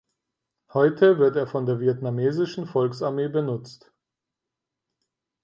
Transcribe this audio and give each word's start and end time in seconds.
Heute 0.73 1.19
wird 1.19 1.35
er 1.35 1.45
von 1.45 1.67
der 1.67 1.79
Vietnamesischen 1.79 2.65
Volksarmee 2.65 3.27
benutzt. 3.27 3.93